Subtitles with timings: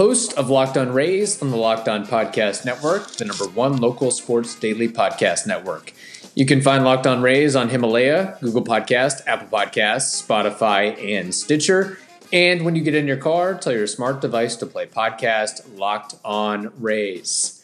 [0.00, 4.10] Host of Locked On Rays on the Locked On Podcast Network, the number one local
[4.10, 5.92] sports daily podcast network.
[6.34, 11.98] You can find Locked On Rays on Himalaya, Google Podcast, Apple Podcasts, Spotify, and Stitcher.
[12.32, 16.14] And when you get in your car, tell your smart device to play podcast Locked
[16.24, 17.62] On Rays.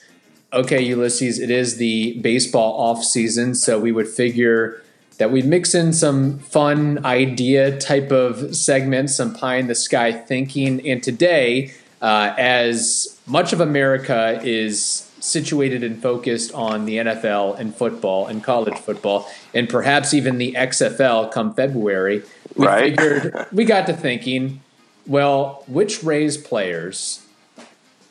[0.52, 4.82] Okay, Ulysses, it is the baseball off season, so we would figure
[5.16, 10.12] that we'd mix in some fun idea type of segments, some pie in the sky
[10.12, 10.86] thinking.
[10.86, 11.72] And today,
[12.02, 18.44] uh, as much of America is situated and focused on the NFL and football and
[18.44, 22.22] college football, and perhaps even the XFL come February,
[22.54, 22.98] we Right.
[22.98, 24.60] figured we got to thinking,
[25.06, 27.26] well, which Rays players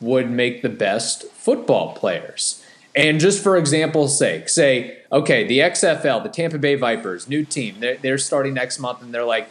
[0.00, 2.62] would make the best football players.
[2.94, 7.76] And just for example's sake, say, okay, the XFL, the Tampa Bay Vipers, new team,
[7.80, 9.48] they're, they're starting next month, and they're like,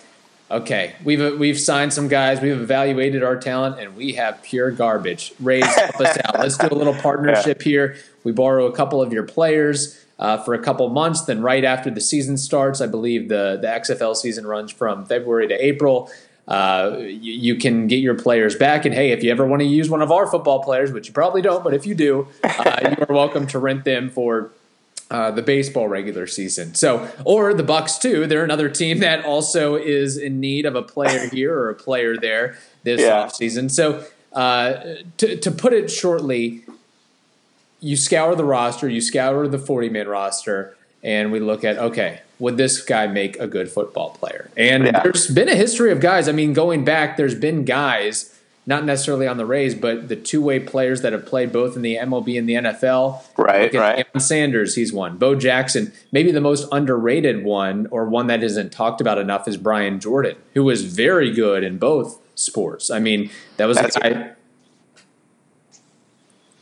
[0.49, 5.33] okay, we've we've signed some guys, we've evaluated our talent, and we have pure garbage.
[5.39, 6.39] Rays, help us out.
[6.39, 7.97] Let's do a little partnership here.
[8.23, 10.01] We borrow a couple of your players.
[10.17, 13.67] Uh, for a couple months, then right after the season starts, I believe the the
[13.67, 16.09] XFL season runs from February to April.
[16.47, 19.67] Uh, you, you can get your players back, and hey, if you ever want to
[19.67, 22.95] use one of our football players, which you probably don't, but if you do, uh,
[22.97, 24.51] you are welcome to rent them for
[25.11, 26.73] uh, the baseball regular season.
[26.73, 28.25] So, or the Bucs too.
[28.28, 32.17] They're another team that also is in need of a player here or a player
[32.17, 33.25] there this Yeah.
[33.28, 33.70] offseason.
[33.70, 34.03] So,
[34.34, 36.64] uh, to, to put it shortly,
[37.80, 42.22] you scour the roster, you scour the 40 man roster, and we look at, okay,
[42.40, 44.50] would this guy make a good football player?
[44.58, 45.03] And Yeah.
[45.03, 46.28] there's been a history of guys.
[46.28, 48.34] I mean, going back, there's been guys,
[48.66, 51.81] not necessarily on the Rays, but the two way players that have played both in
[51.81, 53.22] the MLB and the NFL.
[53.38, 54.08] Right, right.
[54.14, 55.18] Deion Sanders, he's one.
[55.18, 59.58] Bo Jackson, maybe the most underrated one, or one that isn't talked about enough, is
[59.58, 62.90] Brian Jordan, who was very good in both sports.
[62.90, 64.31] I mean, that was That's a guy.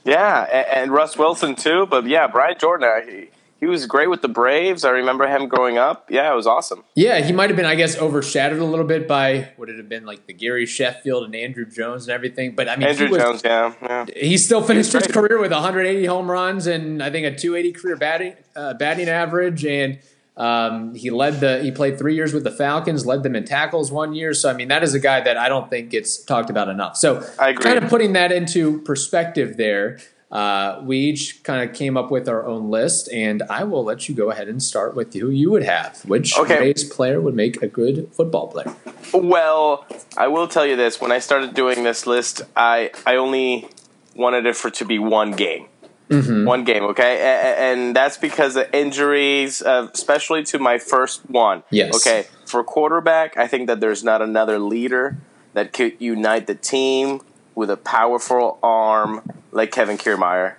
[0.06, 1.86] Yeah, and, and Russ Wilson too.
[1.86, 3.30] But yeah, Brian Jordan, he,
[3.64, 4.84] he was great with the Braves.
[4.84, 6.12] I remember him growing up.
[6.12, 6.84] Yeah, it was awesome.
[6.96, 9.88] Yeah, he might have been, I guess, overshadowed a little bit by would it have
[9.88, 12.56] been like the Gary Sheffield and Andruw Jones and everything.
[12.56, 14.06] But I mean, Andruw he was, Jones, yeah, yeah.
[14.14, 17.72] He still finished He's his career with 180 home runs and I think a 280
[17.80, 19.64] career batting uh, batting average.
[19.66, 20.00] And
[20.36, 23.94] um, he led the he played three years with the Falcons, led them in tackles
[23.94, 24.34] one year.
[24.34, 26.98] So I mean, that is a guy that I don't think gets talked about enough.
[26.98, 27.64] So I agree.
[27.64, 30.00] kind of putting that into perspective there.
[30.34, 34.10] Uh, we each kind of came up with our own list, and I will let
[34.10, 36.02] you go ahead and start with who you would have.
[36.06, 36.60] Which Okay.
[36.60, 38.74] Rays player would make a good football player?
[39.14, 39.86] Well,
[40.18, 43.70] I will tell you this: when I started doing this list, I I only
[44.16, 45.68] wanted it for to be one game.
[46.10, 46.46] Mm-hmm.
[46.46, 51.22] One game, okay, A- a- and that's because of injuries, uh, especially to my first
[51.30, 51.64] one.
[51.72, 51.96] Yes.
[51.96, 55.18] Okay, for quarterback, I think that there's not another leader
[55.54, 57.22] that could unite the team
[57.56, 59.22] with a powerful arm
[59.52, 60.56] like Kevin Kiermaier.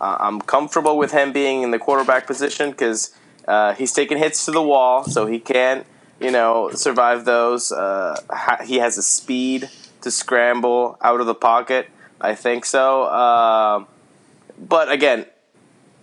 [0.00, 3.14] Uh, I'm comfortable with him being in the quarterback position because
[3.46, 5.84] uh, he's taking hits to the wall, so he can,
[6.20, 7.70] you know, survive those.
[7.72, 9.70] Uh, ha- he has the speed
[10.00, 11.88] to scramble out of the pocket.
[12.20, 13.06] I think so.
[13.10, 13.86] Um
[14.58, 15.26] but again,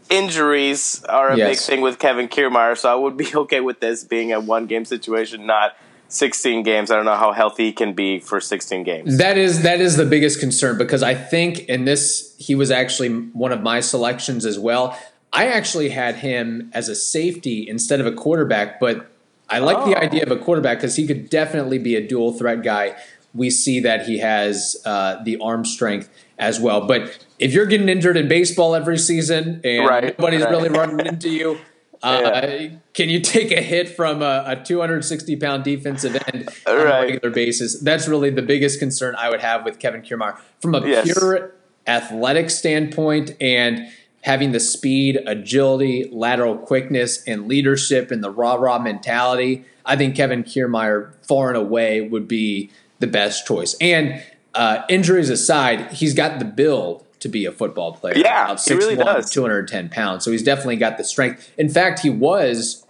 [0.09, 4.03] injuries are a big thing with Kevin Kiermaier, so I would be okay with this
[4.03, 5.75] being a one game situation, not
[6.13, 6.91] 16 games.
[6.91, 9.17] I don't know how healthy he can be for 16 games.
[9.17, 13.09] That is that is the biggest concern because I think in this he was actually
[13.09, 14.97] one of my selections as well.
[15.31, 19.09] I actually had him as a safety instead of a quarterback, but
[19.49, 20.01] I like the Oh.
[20.01, 22.95] idea of a quarterback because he could definitely be a dual threat guy.
[23.33, 26.85] We see that he has uh, the arm strength as well.
[26.85, 30.51] But if you're getting injured in baseball every season and Right, nobody's right.
[30.51, 31.57] really running into you,
[32.03, 36.85] uh, can you take a hit from a, a 260 pound defensive end on a
[36.85, 37.79] regular basis?
[37.79, 41.05] That's really the biggest concern I would have with Kevin Kiermaier from a Yes.
[41.13, 41.53] pure
[41.87, 43.87] athletic standpoint and
[44.21, 49.65] having the speed, agility, lateral quickness, and leadership and the rah rah mentality.
[49.85, 52.69] I think Kevin Kiermaier far and away would be
[52.99, 53.75] the best choice.
[53.81, 54.23] And
[54.53, 58.13] uh, injuries aside, he's got the build to be a football player.
[58.15, 59.31] Yeah, About he really 6'1", does.
[59.31, 60.23] 210 pounds.
[60.23, 61.51] So he's definitely got the strength.
[61.57, 62.85] In fact, he was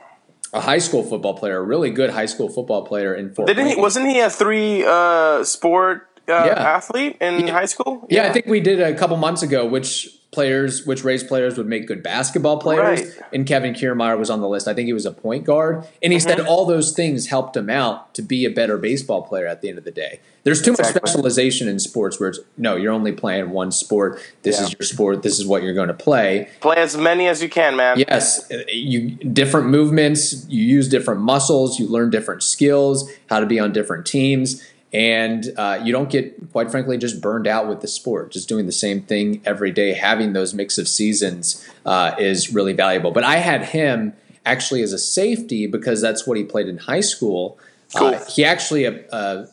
[0.54, 3.68] a high school football player, a really good high school football player in Fort Didn't
[3.68, 3.76] he?
[3.76, 6.54] Wasn't he a three uh, sport uh, Yeah.
[6.75, 7.54] athlete in Yeah.
[7.54, 8.06] high school?
[8.10, 11.68] Yeah, I think we did a couple months ago, which players, which Rays players would
[11.68, 13.02] make good basketball players.
[13.02, 13.12] Right.
[13.31, 14.68] And Kevin Kiermaier was on the list.
[14.68, 15.84] I think he was a point guard.
[16.02, 19.46] And he said all those things helped him out to be a better baseball player
[19.46, 20.22] at the end of the day.
[20.44, 24.20] There's too much specialization in sports where it's no, you're only playing one sport.
[24.42, 24.64] This Yeah.
[24.66, 25.22] is your sport.
[25.22, 26.50] This is what you're going to play.
[26.62, 28.00] Play as many as you can, man.
[28.00, 33.60] Yes, you different movements, you use different muscles, you learn different skills, how to be
[33.60, 37.88] on different teams, and uh, you don't get, quite frankly, just burned out with the
[37.88, 38.31] sport.
[38.31, 42.74] Just doing the same thing every day, having those mix of seasons uh, is really
[42.74, 43.12] valuable.
[43.12, 44.13] But I had him
[44.45, 47.57] actually as a safety because that's what he played in high school.
[47.95, 48.10] Cool.
[48.10, 49.45] Uh, he actually, uh,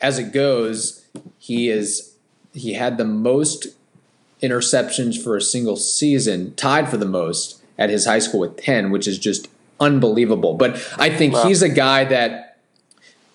[0.00, 1.04] as it goes,
[1.38, 2.14] he is
[2.52, 3.68] he had the most
[4.42, 8.90] interceptions for a single season, tied for the most at his high school with 10,
[8.90, 10.54] which is just unbelievable.
[10.54, 11.46] But I think Wow.
[11.46, 12.49] he's a guy that,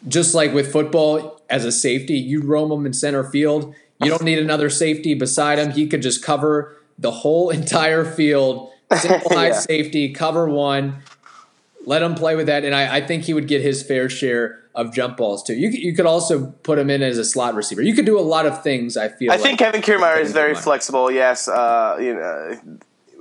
[0.08, 3.74] just like with football, as a safety, you roam him in center field.
[4.02, 5.72] You don't need another safety beside him.
[5.72, 9.60] He could just cover the whole entire field, single high Yeah.
[9.60, 10.98] safety, cover one,
[11.86, 12.66] let him play with that.
[12.66, 15.54] And I, I think he would get his fair share of jump balls too.
[15.54, 17.82] You, could- you could also put him in as a slot receiver.
[17.82, 19.44] You could do a lot of things, I feel I like.
[19.44, 20.64] think Kevin Kiermaier is very Kiermaier.
[20.64, 21.12] flexible.
[21.12, 22.60] Yes, uh, you know,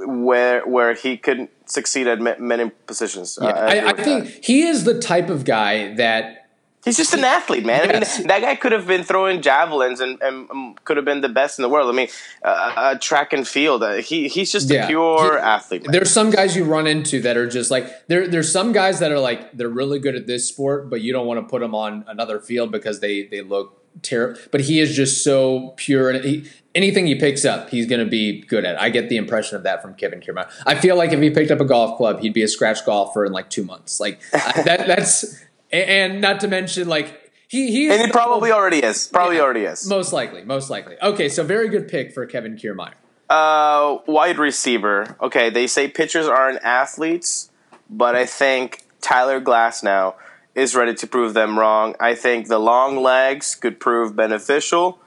[0.07, 3.39] where where he could succeed at many positions.
[3.41, 4.45] Uh, Yeah, agree I, I think that.
[4.45, 6.44] he is the type of guy that
[6.85, 7.89] he's just an athlete, man.
[7.89, 8.15] Yes.
[8.15, 11.29] I mean, that guy could have been throwing javelins and, and could have been the
[11.29, 11.89] best in the world.
[11.93, 12.09] I mean,
[12.45, 13.83] uh, uh, track and field.
[13.83, 14.85] Uh, he he's just Yeah.
[14.85, 15.83] a pure He- athlete.
[15.85, 15.93] Man.
[15.93, 18.29] there's some guys you run into that are just like there.
[18.29, 21.27] There's some guys that are like they're really good at this sport, but you don't
[21.27, 24.41] want to put them on another field because they they look terrible.
[24.51, 28.11] But he is just so pure, and he, anything he picks up, he's going to
[28.11, 28.81] be good at.
[28.83, 30.51] I get the impression of that from Kevin Kiermaier.
[30.67, 33.25] I feel like if he picked up a golf club, he'd be a scratch golfer
[33.25, 34.01] in like two months.
[34.01, 34.85] Like that.
[34.89, 35.41] That's
[35.83, 37.21] and not to mention like.
[37.49, 39.07] He, he and he probably already is.
[39.09, 39.43] Probably Yeah.
[39.43, 39.87] already is.
[39.87, 40.97] most likely, most likely.
[41.01, 42.95] Okay, so very good pick for Kevin Kiermaier.
[43.31, 45.17] Uh, wide receiver.
[45.21, 47.51] Okay, they say pitchers aren't athletes,
[47.89, 50.15] but I think Tyler Glasnow
[50.55, 51.95] is ready to prove them wrong.
[52.01, 54.99] I think the long legs could prove beneficial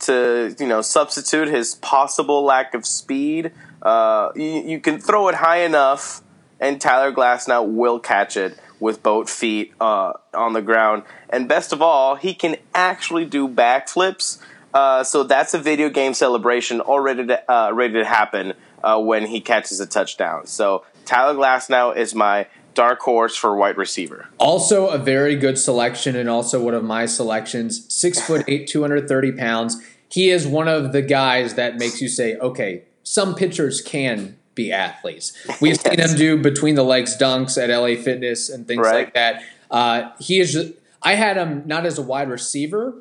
[0.00, 3.52] to you know substitute his possible lack of speed.
[3.82, 6.22] Uh, you, you can throw it high enough,
[6.60, 11.02] and Tyler Glasnow will catch it with both feet uh, on the ground.
[11.28, 14.40] And best of all, he can actually do backflips.
[14.74, 18.52] Uh, so that's a video game celebration already to, uh, ready to happen
[18.84, 20.46] uh, when he catches a touchdown.
[20.46, 24.28] So Tyler Glasnow is my dark horse for wide receiver.
[24.38, 27.86] Also, a very good selection, and also one of my selections.
[27.88, 29.82] Six foot eight, two hundred thirty pounds.
[30.10, 34.72] He is one of the guys that makes you say, "Okay, some pitchers can be
[34.72, 38.94] athletes." We've seen him do between the legs dunks at LA Fitness and things Right.
[39.04, 39.42] like that.
[39.70, 40.52] Uh, he is.
[40.52, 40.72] Just,
[41.02, 42.94] I had him not as a wide receiver,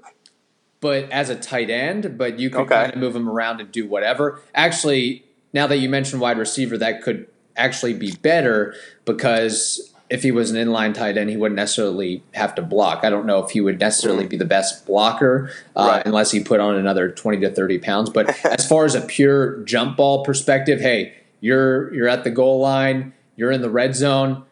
[0.81, 2.17] but as a tight end.
[2.17, 2.75] But you could Okay.
[2.75, 4.41] kind of move him around and do whatever.
[4.53, 5.23] Actually,
[5.53, 7.25] now that you mentioned wide receiver, that could
[7.57, 8.75] actually be better
[9.05, 13.03] because if he was an inline tight end, he wouldn't necessarily have to block.
[13.03, 15.87] I don't know if he would necessarily be the best blocker uh, Mm.
[15.91, 16.05] Right.
[16.05, 18.09] unless he put on another twenty to thirty pounds.
[18.11, 22.59] But as far as a pure jump ball perspective, hey, you're you're at the goal
[22.59, 24.43] line, you're in the red zone.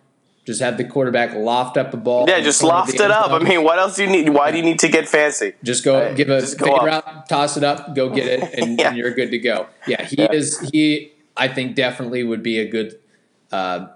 [0.45, 2.25] Just have the quarterback loft up the ball.
[2.27, 3.31] Yeah, just loft it up.
[3.31, 4.27] I mean, what else do you need?
[4.27, 5.53] Why do you need to get fancy?
[5.63, 6.15] Just go Right.
[6.17, 7.29] give a fade up.
[7.29, 8.89] toss it up, go get it, and, Yeah.
[8.89, 9.67] and you're good to go.
[9.87, 10.33] Yeah, he Yeah.
[10.33, 10.59] is.
[10.73, 12.99] He, I think, definitely would be a good,
[13.53, 13.87] uh,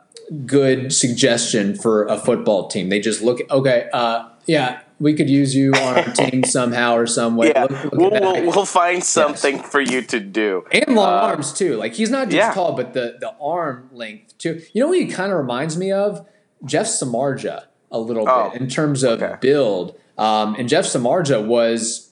[0.46, 2.88] good suggestion for a football team.
[2.88, 3.42] They just look.
[3.52, 7.50] Okay, uh, yeah, we could use you on our team somehow or some way.
[7.50, 10.66] Yeah, Look- look we'll, we'll, we'll find something for you to do.
[10.72, 11.76] and long Uh, arms too.
[11.76, 12.54] Like he's not just yeah.
[12.54, 14.62] tall, but the the arm length too.
[14.74, 16.26] You know what he kind of reminds me of?
[16.66, 19.36] Jeff Samardzija a little Oh, bit in terms of okay.
[19.40, 19.96] build.
[20.18, 22.12] Um, and Jeff Samardzija was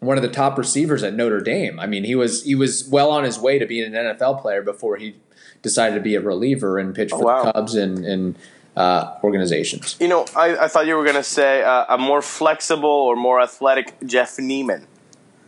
[0.00, 1.80] one of the top receivers at Notre Dame.
[1.80, 4.62] I mean, he was he was well on his way to being an NFL player
[4.62, 5.16] before he
[5.62, 7.44] decided to be a reliever and pitch for Oh, wow.
[7.46, 8.36] the Cubs and, and
[8.78, 9.96] uh, organizations.
[10.00, 13.16] You know, I, I thought you were going to say uh, a more flexible or
[13.16, 14.86] more athletic Jeff Niemann.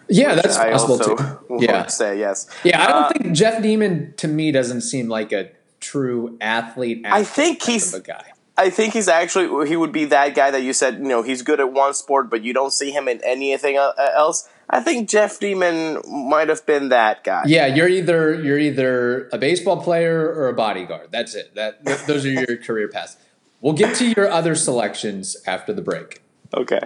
[0.09, 1.17] Yeah, that's I possible too.
[1.61, 2.47] Yeah, say yes.
[2.65, 2.83] yeah.
[2.83, 7.03] I don't Uh, think Jeff Niemann to me doesn't seem like a true athlete.
[7.07, 8.25] I think he's- a guy.
[8.57, 11.43] I think he's actually he would be that guy that you said you know he's
[11.43, 14.49] good at one sport, but you don't see him in anything uh, else.
[14.69, 17.43] I think Jeff Niemann might have been that guy.
[17.47, 21.09] Yeah, you're either you're either a baseball player or a bodyguard.
[21.11, 21.55] That's it.
[21.55, 23.17] That th- those are your career paths.
[23.61, 26.23] We'll get to your other selections after the break.
[26.55, 26.81] Okay.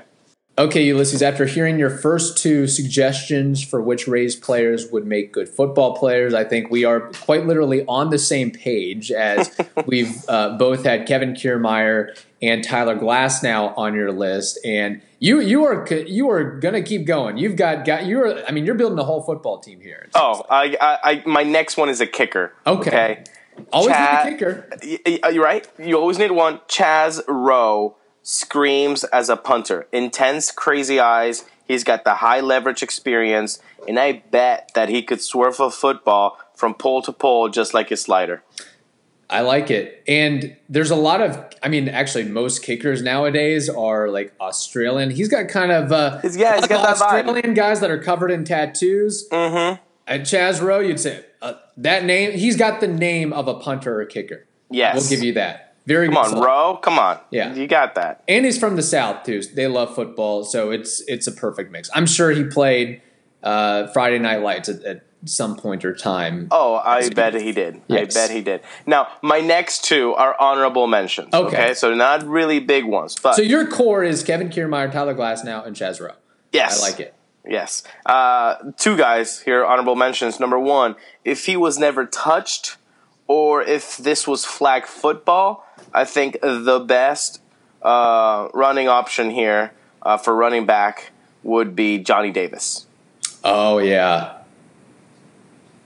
[0.57, 5.49] Okay, Ulysses, after hearing your first two suggestions for which Rays players would make good
[5.49, 9.51] football players, I think we are quite literally on the same page as
[9.87, 15.65] we've uh, both had Kevin Kiermaier and Tyler Glasnow on your list, and you you
[15.65, 17.37] are you are gonna keep going.
[17.37, 20.09] You've got got you're I mean you're building a whole football team here.
[20.15, 22.53] Oh, I, I, I, my next one is a kicker.
[22.65, 22.91] Okay.
[22.91, 23.25] Okay.
[23.73, 24.69] always Chad- need a kicker.
[25.05, 25.67] Y- You're right.
[25.81, 26.59] You always need one.
[26.69, 29.87] Chaz Roe screams as a punter.
[29.93, 31.45] Intense, crazy eyes.
[31.69, 36.39] He's got the high leverage experience, and I bet that he could swerve a football
[36.55, 38.43] from pole to pole just like his slider.
[39.31, 40.03] I like it.
[40.07, 45.11] And there's a lot of, I mean, actually, most kickers nowadays are like Australian.
[45.11, 47.25] He's got kind of, uh, He's- yeah, a he's got that vibe.
[47.25, 49.27] Australian guys that are covered in tattoos.
[49.31, 49.83] Mm-hmm.
[50.07, 53.99] At Chaz Roe, you'd say uh, that name, he's got the name of a punter
[53.99, 54.47] or kicker.
[54.71, 54.95] Yes.
[54.97, 55.64] We'll give you that.
[55.87, 56.19] Very Come good.
[56.21, 56.47] on, selection.
[56.51, 56.77] Roe.
[56.83, 57.19] Come on.
[57.31, 57.55] Yeah.
[57.55, 58.23] You got that.
[58.27, 59.43] And he's from the South too.
[59.43, 61.91] They love football, so it's it's a perfect mix.
[61.95, 63.03] I'm sure he played
[63.43, 66.49] uh, Friday Night Lights at, at some point or time.
[66.51, 67.81] Oh, I bet he did.
[67.89, 68.17] Yes.
[68.17, 68.61] I bet he did.
[68.87, 71.33] Now, my next two are honorable mentions.
[71.33, 71.73] Okay.
[71.75, 75.75] So not really big ones, but So your core is Kevin Kiermaier, Tyler Glasnow, and
[75.77, 76.13] Chaz Roe.
[76.53, 76.83] yes.
[76.83, 77.15] I like it.
[77.47, 77.83] Yes.
[78.07, 80.41] Uh, two guys here, honorable mentions.
[80.41, 82.77] Number one, if he was never touched
[83.27, 87.41] or if this was flag football, I think the best
[87.83, 91.11] uh, running option here uh, for running back
[91.43, 92.87] would be Johnny Davis.
[93.43, 94.39] Oh yeah,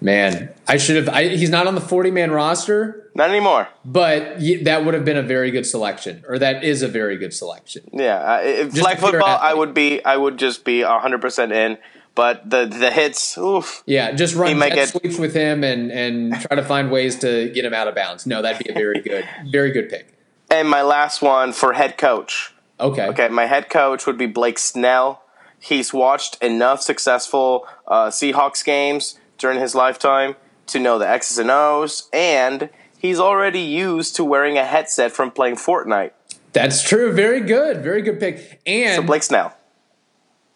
[0.00, 0.50] man.
[0.66, 1.08] I should have.
[1.08, 3.68] I, he's not on the 40 man roster, Not anymore.
[3.84, 7.16] but y- that would have been a very good selection, or that is a very
[7.16, 7.82] good selection.
[7.92, 11.78] Yeah, uh, if flag football, I would be, I would just be hundred percent in.
[12.18, 13.84] But the the hits, oof.
[13.86, 17.48] Yeah, just run jet get- sweeps with him and and try to find ways to
[17.50, 18.26] get him out of bounds.
[18.26, 20.12] No, that'd be a very good, very good pick.
[20.50, 22.52] And my last one for head coach.
[22.80, 23.06] Okay.
[23.06, 25.22] Okay, my head coach would be Blake Snell.
[25.60, 30.34] He's watched enough successful uh, Seahawks games during his lifetime
[30.66, 35.30] to know the X's and O's, and he's already used to wearing a headset from
[35.30, 36.10] playing Fortnite.
[36.52, 37.12] That's true.
[37.12, 37.80] Very good.
[37.84, 38.60] Very good pick.
[38.66, 39.54] And So Blake Snell.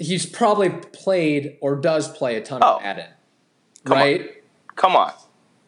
[0.02, 2.76] He's probably played or does play a ton Oh.
[2.76, 3.06] of Madden.
[3.85, 4.02] Come on.
[4.02, 4.30] right?
[4.76, 5.12] Come on.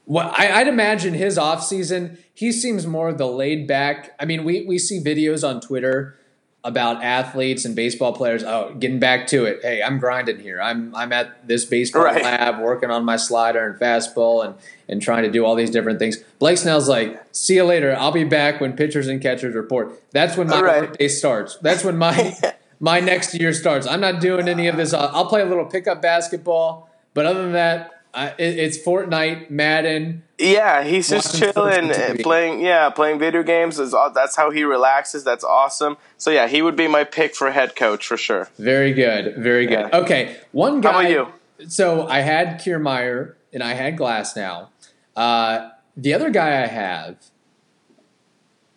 [0.06, 4.14] Well, I, I'd imagine his offseason, he seems more the laid back.
[4.20, 6.18] I mean, we, we see videos on Twitter
[6.62, 8.42] about athletes and baseball players.
[8.42, 9.60] Oh, getting back to it.
[9.62, 10.60] Hey, I'm grinding here.
[10.62, 12.22] I'm I'm at this baseball Right.
[12.22, 14.54] lab working on my slider and fastball and
[14.88, 16.16] and trying to do all these different things.
[16.38, 17.94] Blake Snell's like, see you later.
[17.98, 19.92] I'll be back when pitchers and catchers report.
[20.12, 20.80] That's when my Right.
[20.88, 21.56] workday starts.
[21.60, 22.34] That's when my
[22.84, 23.86] my next year starts.
[23.86, 24.92] I'm not doing any of this.
[24.92, 29.48] I'll, I'll play a little pickup basketball, but other than that, I, it, it's Fortnite,
[29.48, 30.22] Madden.
[30.38, 32.22] Yeah, he's just chilling, TV.
[32.22, 32.60] playing.
[32.60, 33.78] Yeah, playing video games.
[33.80, 35.24] Is all, that's how he relaxes.
[35.24, 35.96] That's awesome.
[36.18, 38.50] So yeah, he would be my pick for head coach for sure.
[38.58, 39.88] Very good, very good.
[39.90, 40.00] Yeah.
[40.00, 40.92] Okay, one guy.
[40.92, 41.68] How about you?
[41.68, 44.68] So I had Kiermaier and I had Glasnow.
[45.16, 47.16] Uh, the other guy I have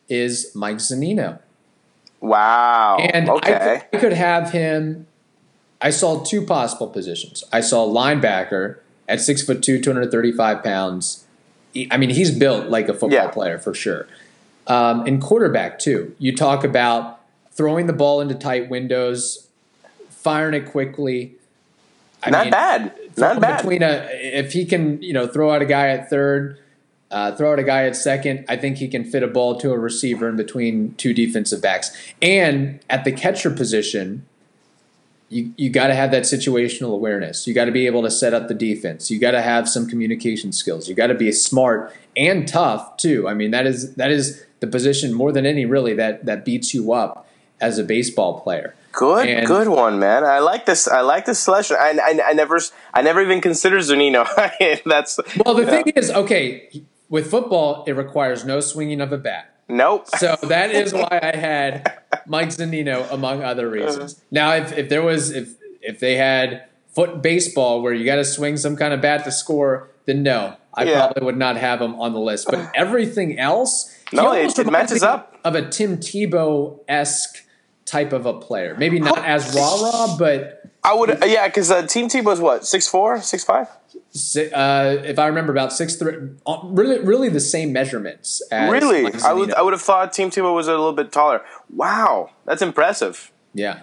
[0.08, 1.40] is Mike Zunino.
[2.22, 2.98] Wow.
[2.98, 3.52] And I, okay.
[3.92, 5.08] could, I could have him.
[5.82, 7.44] I saw two possible positions.
[7.54, 11.26] I saw linebacker at six foot two, two hundred thirty five pounds.
[11.92, 13.28] I mean, he's built like a football Yeah.
[13.28, 14.08] player for sure.
[14.66, 16.16] Um, and quarterback too.
[16.18, 17.22] You talk about
[17.52, 19.48] throwing the ball into tight windows,
[20.10, 21.36] firing it quickly.
[22.24, 22.94] I Not mean, bad.
[23.16, 23.58] Not bad.
[23.58, 26.58] Between a, if he can, you know, throw out a guy at third,
[27.10, 29.72] uh, throw out a guy at second, I think he can fit a ball to
[29.72, 31.96] a receiver in between two defensive backs.
[32.22, 34.26] And at the catcher position,
[35.30, 37.48] you you got to have that situational awareness.
[37.48, 39.12] You got to be able to set up the defense.
[39.12, 40.88] You got to have some communication skills.
[40.88, 43.28] You got to be smart and tough too.
[43.28, 46.74] I mean, that is that is the position more than any really that that beats
[46.74, 47.28] you up
[47.60, 48.74] as a baseball player.
[48.94, 50.24] Good, And- good one, man.
[50.24, 50.88] I like this.
[50.88, 51.76] I like this selection.
[51.80, 52.58] I, I, I never,
[52.96, 54.26] I never even considered Zunino.
[54.86, 56.68] That's Well, the thing is, okay,
[57.10, 59.54] with football, it requires no swinging of a bat.
[59.70, 60.08] nope.
[60.18, 64.22] So that is why I had Mike Zunino, among other reasons.
[64.32, 68.26] Now, if, if there was if if they had foot baseball where you got to
[68.26, 71.06] swing some kind of bat to score, then no, I Yeah.
[71.08, 72.48] probably would not have him on the list.
[72.50, 75.36] But everything else, No, it- it matches up.
[75.44, 77.44] of a Tim Tebow esque
[77.86, 78.76] type of a player.
[78.78, 82.66] Maybe not as raw raw, but I would, yeah, because uh, Team Team was what
[82.66, 83.68] six four, six five.
[84.36, 88.42] Uh, if I remember, about six three, uh, really, really the same measurements.
[88.52, 89.54] As Really, Mike I would.
[89.54, 91.42] I would have thought Tim Tebow was a little bit taller.
[91.70, 93.32] Wow, that's impressive.
[93.54, 93.82] Yeah.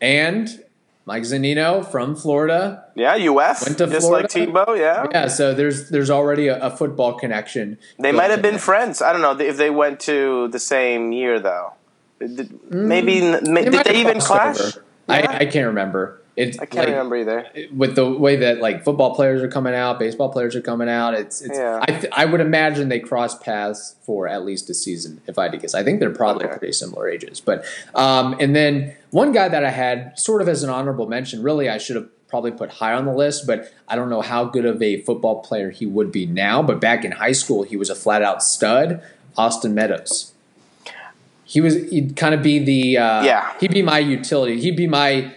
[0.00, 0.64] And
[1.06, 2.84] Mike Zunino from Florida.
[2.94, 4.28] Yeah, UF, Went to just Florida?
[4.28, 4.78] like Tebow.
[4.78, 7.78] Yeah, Yeah, so there's there's already a, a football connection.
[7.98, 9.02] they might have been friends.
[9.02, 11.72] I don't know if they went to the same year though.
[12.20, 14.60] Did- Maybe They did they even clash?
[14.60, 14.84] over.
[15.08, 16.20] I, I can't remember.
[16.36, 17.46] It's I can't like, remember either.
[17.72, 21.14] with the way that like football players are coming out, baseball players are coming out.
[21.14, 21.78] It's, it's Yeah.
[21.80, 25.44] I, th- I would imagine they cross paths for at least a season if I
[25.44, 25.74] had to guess.
[25.74, 26.58] I think they're probably Okay.
[26.58, 27.38] pretty similar ages.
[27.40, 27.64] But
[27.94, 31.40] um, and then one guy that I had sort of as an honorable mention.
[31.42, 34.44] Really, I should have probably put high on the list, but I don't know how
[34.44, 36.62] good of a football player he would be now.
[36.64, 39.00] But back in high school, he was a flat out stud.
[39.36, 40.32] Austin Meadows.
[41.44, 41.74] He was.
[41.90, 42.98] He'd kind of be the.
[42.98, 43.52] Uh, Yeah.
[43.60, 44.60] He'd be my utility.
[44.60, 45.32] He'd be my.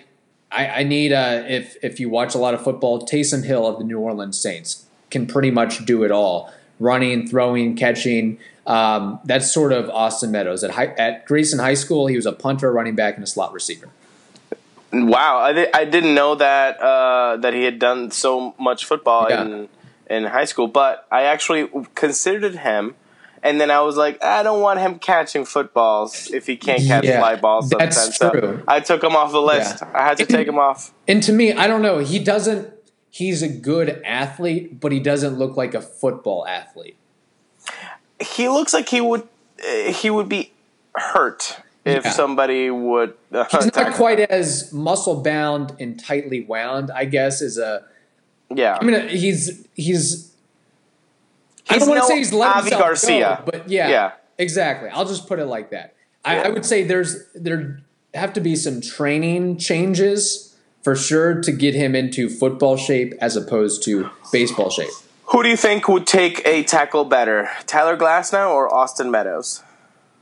[0.58, 3.78] I, I need uh, if if you watch a lot of football, Taysom Hill of
[3.78, 8.40] the New Orleans Saints can pretty much do it all: running, throwing, catching.
[8.66, 12.08] Um, that's sort of Austin Meadows at high, at Grayson High School.
[12.08, 13.90] He was a punter, running back, and a slot receiver.
[14.92, 19.44] Wow, I, I didn't know that uh, that he had done so much football Yeah.
[19.44, 19.70] in
[20.10, 22.96] in high school, but I actually considered him,
[23.44, 27.04] and then I was like, I don't want him catching footballs if he can't catch
[27.06, 27.70] Yeah, fly balls.
[27.70, 28.16] that's sometimes.
[28.18, 28.64] So true.
[28.68, 29.80] I took him off the list.
[29.82, 29.92] Yeah.
[29.94, 30.94] I had to take him off.
[31.08, 32.00] And to me, I don't know.
[32.00, 32.74] He doesn't.
[33.10, 36.98] He's a good athlete, but he doesn't look like a football athlete.
[38.20, 39.28] He looks like he would
[39.64, 40.52] uh, he would be
[40.96, 42.12] hurt if Yeah.
[42.12, 43.14] somebody would.
[43.32, 44.28] Uh, He's not quite him.
[44.30, 46.92] as muscle bound and tightly wound.
[46.92, 47.84] I guess is a.
[48.54, 50.32] Yeah, I mean, he's he's.
[51.70, 53.42] I don't want to say he's let Avi Garcia.
[53.46, 54.12] go, but yeah, Yeah.
[54.38, 54.90] exactly.
[54.90, 55.94] I'll just put it like that.
[56.26, 56.42] I, Yeah.
[56.44, 57.80] I would say there's there
[58.14, 63.36] have to be some training changes for sure to get him into football shape as
[63.36, 64.90] opposed to baseball shape.
[65.26, 69.62] Who do you think would take a tackle better, Tyler Glasnow or Austin Meadows?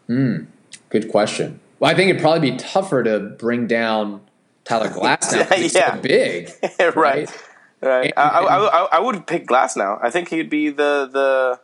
[0.08, 0.46] Hmm,
[0.90, 1.60] Good question.
[1.80, 4.22] Well, I think it'd probably be tougher to bring down
[4.64, 5.48] Tyler Glasnow.
[5.48, 5.96] 'cause He's Yeah.
[5.96, 6.96] so big, right.
[6.96, 7.30] right?
[7.86, 8.12] Right.
[8.18, 10.00] I, I, I, I would pick Glasnow.
[10.02, 11.60] I think he'd be the the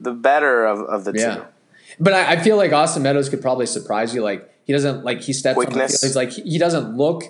[0.00, 1.44] the better of, of the two.
[2.00, 4.22] But I, I feel like Austin Meadows could probably surprise you.
[4.22, 5.90] Like he doesn't like he steps on the field.
[5.90, 7.24] He's like he doesn't look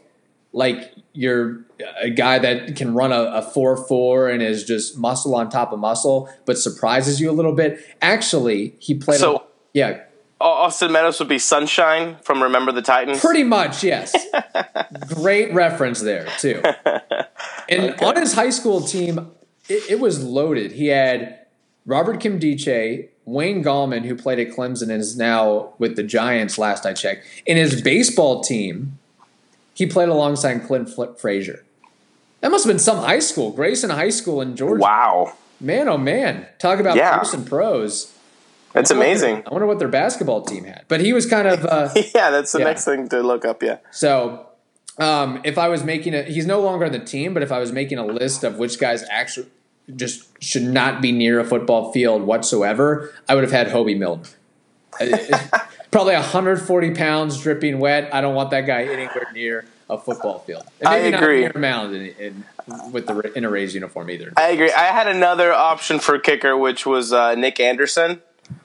[0.53, 1.65] like you're
[2.01, 5.73] a guy that can run a, a four four and is just muscle on top
[5.73, 7.81] of muscle, but surprises you a little bit.
[8.03, 9.21] Actually, he played.
[9.21, 10.03] So- a, yeah,
[10.41, 13.21] Austin Meadows would be Sunshine from Remember the Titans.
[13.21, 14.15] pretty much yes.
[15.15, 16.63] Great reference there too.
[17.69, 19.31] And on his high school team,
[19.69, 20.73] it, it was loaded.
[20.73, 21.39] He had
[21.87, 26.59] Robert Nkemdiche, Wayne Gallman, who played at Clemson and is now with the Giants.
[26.59, 28.99] Last I checked, in his baseball team,
[29.75, 31.65] he played alongside Clint Fl- Frazier.
[32.41, 34.83] That must have been some high school, Grayson High School in Georgia.
[34.83, 37.17] Wow, Man, oh man, talk about Yeah.
[37.17, 38.13] pros and pros.
[38.75, 39.43] that's I amazing.
[39.47, 41.65] I wonder what their basketball team had, but he was kind of.
[41.65, 42.65] Uh, Yeah, that's the Yeah.
[42.67, 43.63] next thing to look up.
[43.63, 43.79] Yeah.
[43.93, 44.47] So,
[44.99, 47.59] um, if I was making a, he's no longer on the team, but if I
[47.59, 49.49] was making a list of which guys actually
[49.97, 54.23] just should not be near a football field whatsoever, I would have had Hoby Milner.
[55.91, 58.13] Probably 140 pounds, dripping wet.
[58.15, 60.65] I don't want that guy anywhere near a football field.
[60.81, 61.43] And I agree.
[61.43, 62.45] Not near mound in, in,
[62.93, 64.33] with the in a Rays uniform either.
[64.37, 64.73] I agree.
[64.73, 68.23] I had another option for kicker, which was uh, Nick Anderson,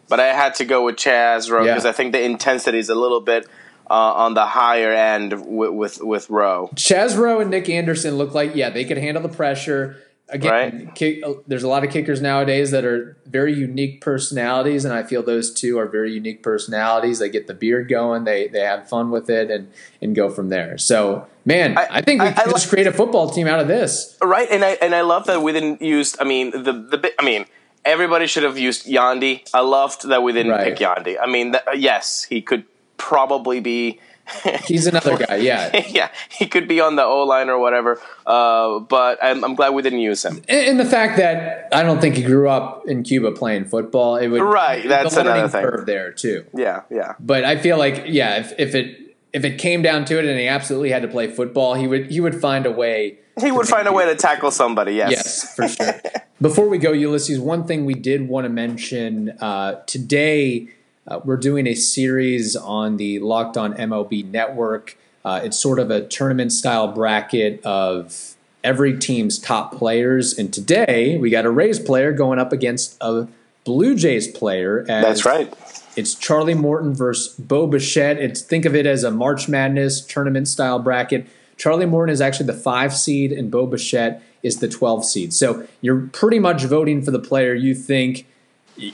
[0.07, 1.73] but I had to go with Chaz Roe Yeah.
[1.73, 3.47] because I think the intensity is a little bit
[3.89, 6.69] uh, on the higher end with with, with Roe.
[6.75, 9.97] Chaz Roe and Nick Anderson look like yeah they could handle the pressure.
[10.32, 10.52] Again,
[10.86, 10.93] Right.
[10.93, 15.23] kick, there's a lot of kickers nowadays that are very unique personalities, and I feel
[15.23, 17.17] those two are very unique personalities.
[17.17, 19.71] They get the beard going, they they have fun with it, and
[20.04, 20.78] and go from there.
[20.78, 23.47] So, man, I, I- think we I- can I just like- create a football team
[23.47, 24.15] out of this.
[24.21, 26.15] Right, and I and I love that we didn't use.
[26.19, 27.45] I mean, the the I mean,
[27.84, 29.49] everybody should have used Yandy.
[29.52, 30.65] I loved that we didn't Right.
[30.65, 31.17] pick Yandy.
[31.19, 32.65] I mean, that, yes, he could
[32.99, 33.99] probably be.
[34.65, 35.75] He's another guy, yeah.
[35.89, 37.99] yeah, he could be on the O line or whatever.
[38.27, 40.43] Uh, but I'm, I'm glad we didn't use him.
[40.47, 44.17] And, and the fact that I don't think he grew up in Cuba playing football,
[44.17, 45.63] it would Right, that's the another thing.
[45.63, 46.45] curve there too.
[46.55, 47.15] Yeah, yeah.
[47.19, 50.39] But I feel like yeah, if, if it if it came down to it and
[50.39, 53.17] he absolutely had to play football, he would he would find a way.
[53.41, 54.93] He would find a way to tackle somebody.
[54.93, 55.12] Yes.
[55.12, 56.01] Yes, for sure.
[56.41, 60.69] Before we go, Ulysses, one thing we did want to mention uh, today.
[61.09, 64.95] Uh, we're doing a series on the Locked On MLB Network.
[65.25, 70.37] Uh, it's sort of a tournament style bracket of every team's top players.
[70.37, 73.27] And today we got a Rays player going up against a
[73.63, 74.85] Blue Jays player.
[74.87, 75.51] That's right.
[75.95, 78.19] it's Charlie Morton versus Bo Bichette.
[78.19, 81.27] It's think of it as a March Madness tournament style bracket.
[81.57, 85.33] Charlie Morton is actually the five seed, and Bo Bichette is the 12 seed.
[85.33, 88.25] So you're pretty much voting for the player you think.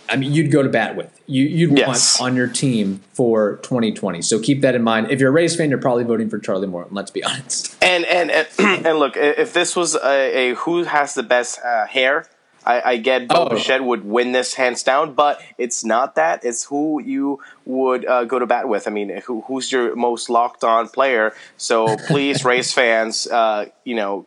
[0.10, 1.12] I mean, you'd go to bat with.
[1.28, 2.20] You, you'd Yes.
[2.20, 4.22] want on your team for 2020.
[4.22, 5.12] So keep that in mind.
[5.12, 6.96] If you're a Rays fan, you're probably voting for Charlie Morton.
[6.96, 7.76] Let's be honest.
[7.84, 8.48] And and and,
[8.86, 12.26] and look, if this was a, a who has the best uh, hair,
[12.66, 13.50] I, I get Bo Oh.
[13.50, 16.44] Bichette would win this hands down, but it's not that.
[16.44, 18.88] It's who you would uh, go to bat with.
[18.88, 21.34] I mean, who, who's your most locked on player?
[21.58, 24.26] So please, race fans, uh, you know,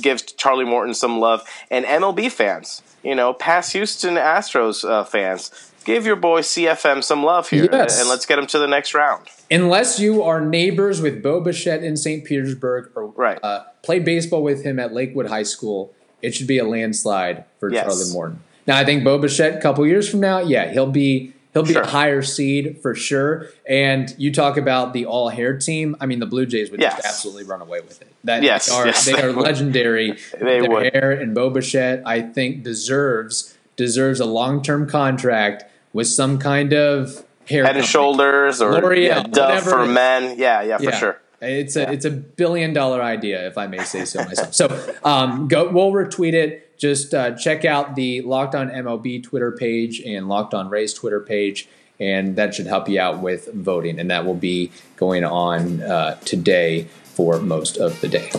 [0.00, 5.50] give Charlie Morton some love, and MLB fans, you know, past Houston Astros uh, fans,
[5.84, 8.00] give your boy CFM some love here, Yes.
[8.00, 9.26] and let's get him to the next round.
[9.50, 12.24] Unless you are neighbors with Bo Bichette in St.
[12.24, 13.38] Petersburg or Right.
[13.42, 17.72] uh, played baseball with him at Lakewood High School, it should be a landslide for
[17.72, 17.84] Yes.
[17.86, 18.40] Charlie Morton.
[18.66, 21.72] Now, I think Bo Bichette, a couple years from now, yeah, he'll be he'll be
[21.72, 21.82] Sure.
[21.82, 23.46] a higher seed for sure.
[23.68, 25.96] And you talk about the all hair team.
[26.00, 26.94] I mean, the Blue Jays would Yes.
[26.96, 28.08] just absolutely run away with it.
[28.24, 29.44] That Yes, they are, yes, they they are would.
[29.44, 30.18] legendary.
[30.40, 30.92] They Their would.
[30.94, 36.72] hair and Bo Bichette, I think, deserves deserves a long term contract with some kind
[36.72, 40.34] of hair Head and shoulders or L'Oreal, yeah, Dove for men.
[40.36, 41.20] Yeah, yeah, for sure.
[41.40, 44.52] It's a it's a billion dollar idea, if I may say so myself.
[44.54, 46.67] So um, go, we'll retweet it.
[46.78, 51.20] Just uh, check out the Locked On MLB Twitter page and Locked On Rays Twitter
[51.20, 53.98] page, and that should help you out with voting.
[53.98, 58.30] And that will be going on uh, today for most of the day.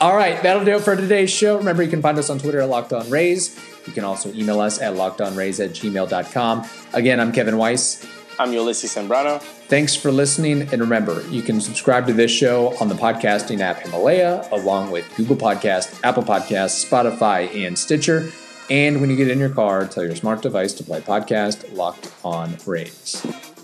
[0.00, 1.58] All right, that'll do it for today's show.
[1.58, 3.58] Remember, you can find us on Twitter at Locked On Rays.
[3.84, 6.68] You can also email us at lockedonrays at gmail.com.
[6.92, 8.06] Again, I'm Kevin Weiss.
[8.38, 9.40] I'm Ulysses Zambrano.
[9.40, 10.62] Thanks for listening.
[10.72, 15.04] And remember, you can subscribe to this show on the podcasting app Himalaya, along with
[15.16, 18.30] Google Podcast, Apple Podcasts, Spotify, and Stitcher.
[18.70, 22.12] And when you get in your car, tell your smart device to play podcast Locked
[22.22, 23.57] on Rays.